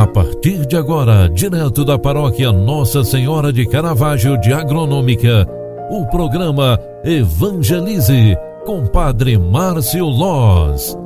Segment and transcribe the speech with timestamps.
[0.00, 5.46] A partir de agora, direto da paróquia Nossa Senhora de Caravaggio de Agronômica,
[5.90, 8.34] o programa Evangelize
[8.64, 10.96] com Padre Márcio Loz.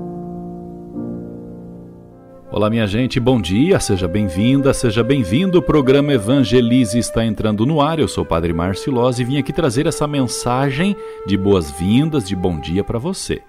[2.53, 5.59] Olá, minha gente, bom dia, seja bem-vinda, seja bem-vindo.
[5.59, 7.99] O programa Evangelize está entrando no ar.
[7.99, 10.95] Eu sou o Padre Márcio Loz e vim aqui trazer essa mensagem
[11.27, 13.43] de boas-vindas, de bom dia para você.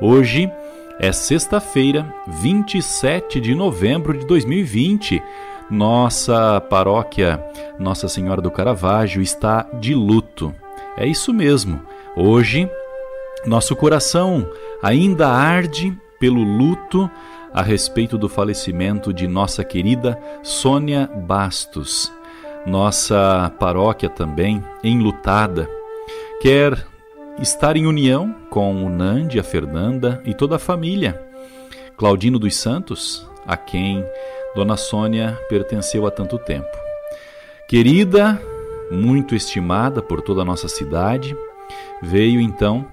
[0.00, 0.50] Hoje
[0.98, 5.22] é sexta-feira, 27 de novembro de 2020.
[5.70, 7.44] Nossa paróquia
[7.78, 10.54] Nossa Senhora do Caravaggio está de luto.
[10.96, 11.80] É isso mesmo.
[12.16, 12.68] Hoje,
[13.46, 14.48] nosso coração
[14.82, 17.08] ainda arde pelo luto
[17.52, 22.12] a respeito do falecimento de nossa querida Sônia Bastos.
[22.66, 25.70] Nossa paróquia também enlutada
[26.40, 26.86] quer
[27.40, 31.20] estar em união com o Nandi, a Fernanda e toda a família.
[31.96, 34.04] Claudino dos Santos, a quem
[34.54, 36.68] Dona Sônia pertenceu há tanto tempo.
[37.68, 38.40] Querida,
[38.90, 41.36] muito estimada por toda a nossa cidade,
[42.02, 42.86] veio então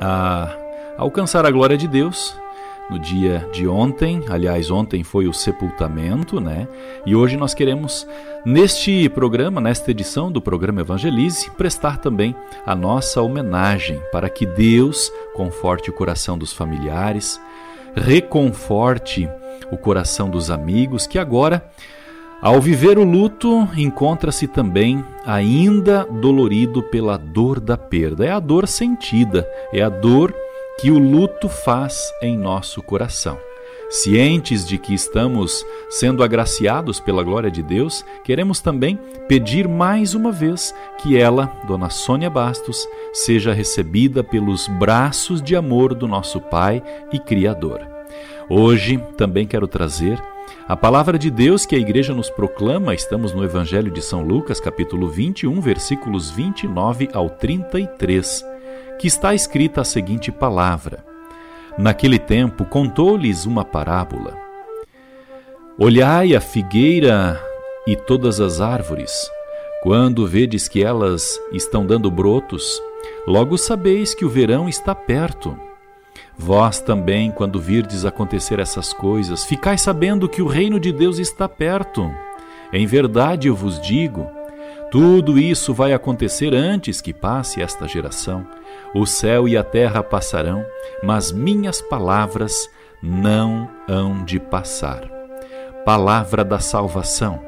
[0.00, 0.54] a
[0.96, 2.36] alcançar a glória de Deus
[2.90, 4.22] no dia de ontem.
[4.28, 6.68] Aliás, ontem foi o sepultamento, né?
[7.06, 8.06] E hoje nós queremos,
[8.44, 12.34] neste programa, nesta edição do programa Evangelize, prestar também
[12.66, 17.40] a nossa homenagem para que Deus conforte o coração dos familiares,
[17.94, 19.28] reconforte
[19.70, 21.66] o coração dos amigos que agora.
[22.42, 28.26] Ao viver o luto, encontra-se também ainda dolorido pela dor da perda.
[28.26, 30.34] É a dor sentida, é a dor
[30.78, 33.38] que o luto faz em nosso coração.
[33.90, 40.32] Cientes de que estamos sendo agraciados pela glória de Deus, queremos também pedir mais uma
[40.32, 46.82] vez que ela, Dona Sônia Bastos, seja recebida pelos braços de amor do nosso Pai
[47.12, 47.86] e Criador.
[48.48, 50.20] Hoje também quero trazer
[50.66, 54.58] a palavra de Deus que a igreja nos proclama, estamos no Evangelho de São Lucas,
[54.58, 58.53] capítulo 21, versículos 29 ao 33
[58.98, 61.04] que está escrita a seguinte palavra:
[61.76, 64.36] Naquele tempo contou-lhes uma parábola.
[65.78, 67.40] Olhai a figueira
[67.86, 69.28] e todas as árvores.
[69.82, 72.80] Quando vedes que elas estão dando brotos,
[73.26, 75.58] logo sabeis que o verão está perto.
[76.38, 81.48] Vós também, quando virdes acontecer essas coisas, ficais sabendo que o reino de Deus está
[81.48, 82.10] perto.
[82.72, 84.28] Em verdade eu vos digo,
[84.94, 88.46] tudo isso vai acontecer antes que passe esta geração.
[88.94, 90.64] O céu e a terra passarão,
[91.02, 92.70] mas minhas palavras
[93.02, 95.02] não hão de passar.
[95.84, 97.42] Palavra da salvação.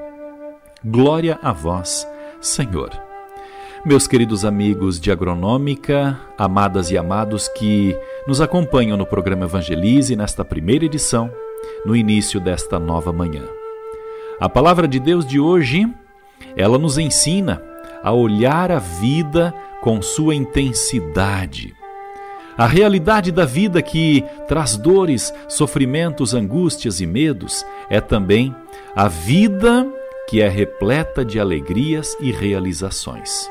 [0.85, 2.05] Glória a vós,
[2.41, 2.91] Senhor.
[3.85, 7.97] Meus queridos amigos de Agronômica, amadas e amados que
[8.27, 11.31] nos acompanham no programa Evangelize nesta primeira edição,
[11.85, 13.45] no início desta nova manhã.
[14.41, 15.89] A palavra de Deus de hoje
[16.57, 17.63] ela nos ensina
[18.03, 21.75] a olhar a vida com sua intensidade.
[22.57, 28.55] A realidade da vida que traz dores, sofrimentos, angústias e medos é também
[28.95, 29.87] a vida
[30.27, 33.51] que é repleta de alegrias e realizações.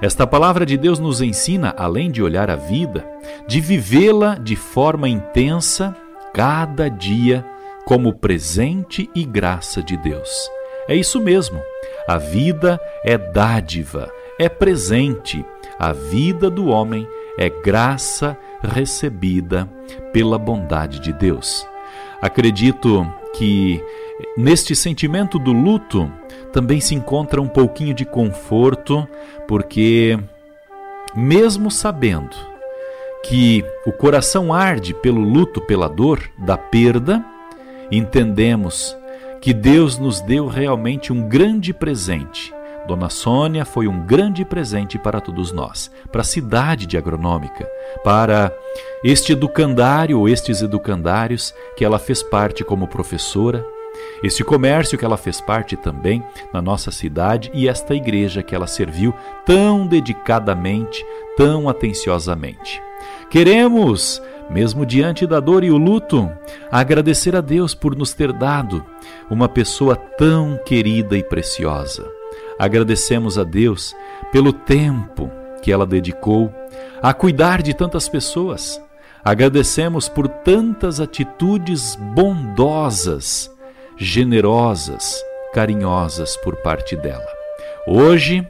[0.00, 3.06] Esta palavra de Deus nos ensina, além de olhar a vida,
[3.46, 5.94] de vivê-la de forma intensa
[6.34, 7.44] cada dia
[7.84, 10.50] como presente e graça de Deus.
[10.88, 11.60] É isso mesmo.
[12.06, 15.44] A vida é dádiva, é presente.
[15.78, 17.06] A vida do homem
[17.38, 19.68] é graça recebida
[20.12, 21.66] pela bondade de Deus.
[22.20, 23.82] Acredito que
[24.36, 26.10] neste sentimento do luto
[26.52, 29.08] também se encontra um pouquinho de conforto,
[29.48, 30.18] porque,
[31.14, 32.36] mesmo sabendo
[33.24, 37.24] que o coração arde pelo luto, pela dor da perda,
[37.90, 38.96] entendemos
[39.42, 42.54] que Deus nos deu realmente um grande presente.
[42.86, 47.68] Dona Sônia foi um grande presente para todos nós, para a cidade de Agronômica,
[48.04, 48.56] para
[49.02, 53.64] este educandário ou estes educandários que ela fez parte como professora,
[54.22, 56.22] este comércio que ela fez parte também
[56.52, 59.12] na nossa cidade e esta igreja que ela serviu
[59.44, 61.04] tão dedicadamente,
[61.36, 62.80] tão atenciosamente.
[63.28, 66.30] Queremos mesmo diante da dor e o luto,
[66.70, 68.84] agradecer a Deus por nos ter dado
[69.30, 72.06] uma pessoa tão querida e preciosa.
[72.58, 73.94] Agradecemos a Deus
[74.30, 75.30] pelo tempo
[75.62, 76.52] que ela dedicou
[77.02, 78.80] a cuidar de tantas pessoas.
[79.24, 83.50] Agradecemos por tantas atitudes bondosas,
[83.96, 85.22] generosas,
[85.52, 87.26] carinhosas por parte dela.
[87.86, 88.46] Hoje,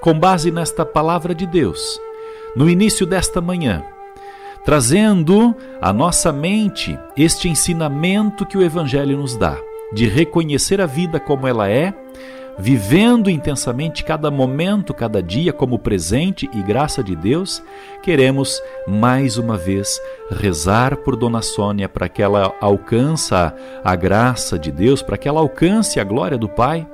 [0.00, 2.00] com base nesta palavra de Deus,
[2.56, 3.84] no início desta manhã,
[4.64, 9.58] trazendo à nossa mente este ensinamento que o Evangelho nos dá,
[9.92, 11.92] de reconhecer a vida como ela é,
[12.58, 17.62] vivendo intensamente cada momento, cada dia como presente e graça de Deus,
[18.02, 20.00] queremos mais uma vez
[20.30, 25.40] rezar por Dona Sônia para que ela alcance a graça de Deus, para que ela
[25.40, 26.86] alcance a glória do Pai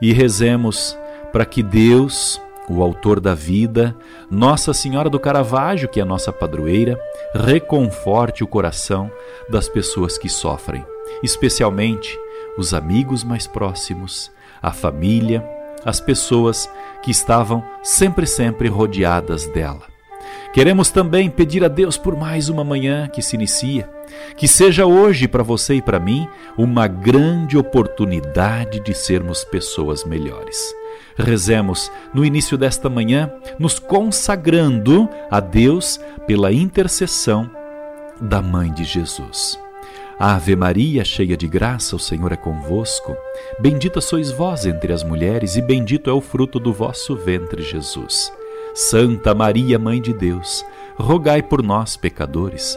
[0.00, 0.98] e rezemos
[1.32, 3.94] para que Deus o autor da vida,
[4.30, 6.98] Nossa Senhora do Caravaggio, que é nossa padroeira,
[7.34, 9.10] reconforte o coração
[9.48, 10.84] das pessoas que sofrem,
[11.22, 12.18] especialmente
[12.56, 14.30] os amigos mais próximos,
[14.62, 15.46] a família,
[15.84, 16.70] as pessoas
[17.02, 19.82] que estavam sempre, sempre rodeadas dela.
[20.54, 23.90] Queremos também pedir a Deus por mais uma manhã que se inicia,
[24.36, 30.74] que seja hoje para você e para mim uma grande oportunidade de sermos pessoas melhores
[31.16, 37.48] Rezemos no início desta manhã, nos consagrando a Deus pela intercessão
[38.20, 39.58] da Mãe de Jesus.
[40.18, 43.16] Ave Maria, cheia de graça, o Senhor é convosco.
[43.60, 48.32] Bendita sois vós entre as mulheres, e bendito é o fruto do vosso ventre, Jesus.
[48.74, 50.64] Santa Maria, Mãe de Deus,
[50.96, 52.76] rogai por nós, pecadores,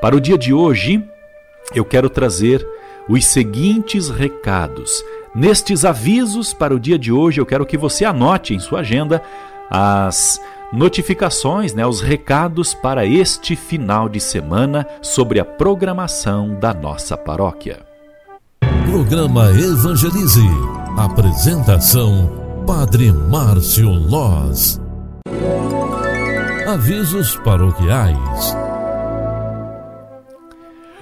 [0.00, 1.02] para o dia de hoje,
[1.74, 2.66] eu quero trazer
[3.08, 5.02] os seguintes recados.
[5.34, 9.22] Nestes avisos para o dia de hoje, eu quero que você anote em sua agenda
[9.70, 10.40] as
[10.72, 17.80] notificações, né, os recados para este final de semana sobre a programação da nossa paróquia.
[18.90, 20.48] Programa Evangelize.
[20.96, 24.80] Apresentação: Padre Márcio Loz.
[26.66, 28.67] Avisos paroquiais.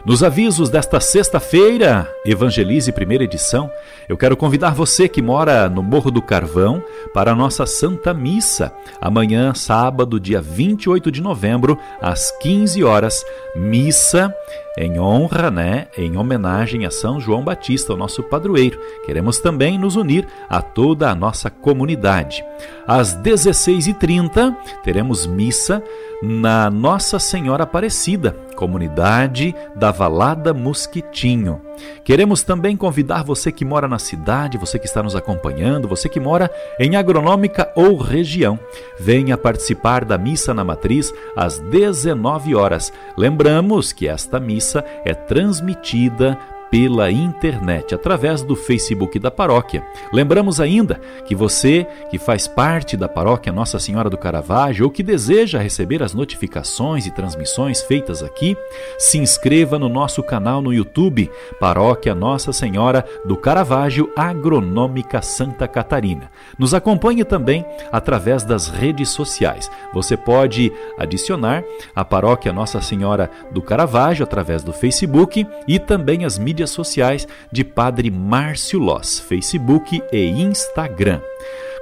[0.07, 3.69] Nos avisos desta sexta-feira, Evangelize primeira edição,
[4.09, 6.81] eu quero convidar você que mora no Morro do Carvão
[7.13, 13.25] para a nossa Santa Missa, amanhã, sábado, dia 28 de novembro, às 15 horas,
[13.57, 14.33] missa
[14.79, 18.79] em honra, né, em homenagem a São João Batista, o nosso padroeiro.
[19.07, 22.45] Queremos também nos unir a toda a nossa comunidade.
[22.87, 24.55] Às 16h30
[24.85, 25.83] teremos missa
[26.23, 31.61] na Nossa Senhora Aparecida, comunidade da Valada Mosquitinho.
[32.03, 36.19] Queremos também convidar você que mora na cidade, você que está nos acompanhando, você que
[36.19, 36.51] mora
[36.81, 38.59] em agronômica ou região.
[38.99, 42.93] Venha participar da missa na matriz às 19 horas.
[43.17, 46.39] Lembramos que esta missa é transmitida
[46.71, 49.85] pela internet, através do Facebook da paróquia.
[50.13, 55.03] Lembramos ainda que você que faz parte da paróquia Nossa Senhora do Caravaggio ou que
[55.03, 58.57] deseja receber as notificações e transmissões feitas aqui,
[58.99, 61.31] se inscreva no nosso canal no YouTube,
[61.61, 66.31] Paróquia Nossa Senhora do Caravaggio Agronômica Santa Catarina.
[66.59, 69.71] Nos acompanhe também através das redes sociais.
[69.93, 71.63] Você pode adicionar
[71.95, 77.29] a Paróquia Nossa Senhora do Caravaggio através do Facebook e também as mídias mídias sociais
[77.53, 81.21] de Padre Márcio Loss, Facebook e Instagram.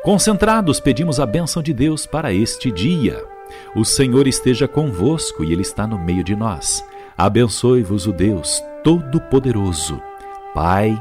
[0.03, 3.25] Concentrados, pedimos a bênção de Deus para este dia.
[3.77, 6.85] O Senhor esteja convosco e Ele está no meio de nós.
[7.17, 10.03] Abençoe-vos o Deus Todo-Poderoso,
[10.53, 11.01] Pai,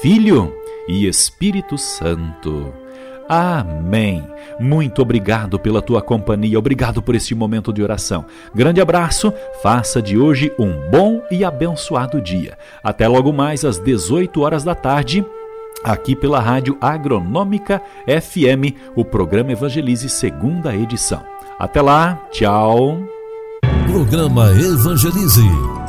[0.00, 0.54] Filho
[0.86, 2.72] e Espírito Santo.
[3.32, 4.24] Amém.
[4.58, 8.24] Muito obrigado pela tua companhia, obrigado por este momento de oração.
[8.52, 9.32] Grande abraço,
[9.62, 12.58] faça de hoje um bom e abençoado dia.
[12.82, 15.24] Até logo mais às 18 horas da tarde
[15.84, 21.22] aqui pela Rádio Agronômica FM, o programa Evangelize, segunda edição.
[21.56, 22.98] Até lá, tchau.
[23.86, 25.46] Programa Evangelize.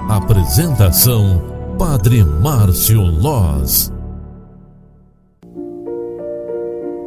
[0.07, 1.41] Apresentação:
[1.79, 3.91] Padre Márcio Loz.